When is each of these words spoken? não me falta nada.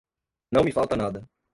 não 0.51 0.63
me 0.63 0.71
falta 0.71 0.95
nada. 0.95 1.29